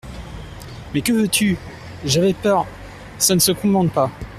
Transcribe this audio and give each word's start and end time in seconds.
Mais 0.95 1.01
que 1.03 1.13
veux-tu?… 1.13 1.59
J'avais 2.05 2.33
peur… 2.33 2.65
Ça 3.19 3.35
ne 3.35 3.39
se 3.39 3.51
commande 3.51 3.91
pas. 3.93 4.09